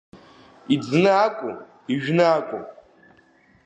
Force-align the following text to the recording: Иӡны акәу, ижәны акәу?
Иӡны 0.73 1.11
акәу, 1.25 1.53
ижәны 1.93 2.25
акәу? 2.37 2.63